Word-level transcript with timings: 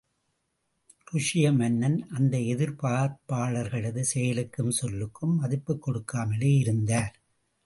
ருஷ்ய 1.11 1.55
மன்னன் 1.55 2.07
அந்த 2.09 2.37
எதிர்ப்பாளர்களது 2.37 3.99
செயலுக்கும் 4.13 4.73
சொல்லுக்கும் 4.81 5.35
மதிப்புக் 5.35 5.83
கொடுக்காமலே 5.87 6.57
இருந்தார். 6.57 7.13